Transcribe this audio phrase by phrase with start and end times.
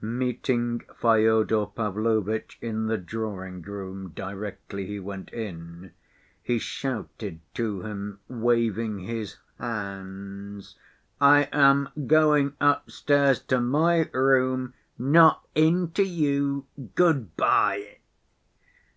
[0.00, 5.92] Meeting Fyodor Pavlovitch in the drawing‐room directly he went in,
[6.42, 10.74] he shouted to him, waving his hands,
[11.20, 16.66] "I am going upstairs to my room, not in to you.
[16.96, 17.98] Good‐by!"